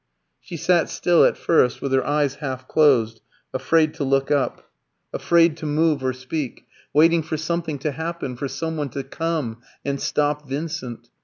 [0.39, 3.21] She sat still at first, with her eyes half closed,
[3.53, 4.67] afraid to look up,
[5.13, 9.61] afraid to move or speak, waiting for something to happen, for some one to come
[9.85, 11.09] and stop Vincent.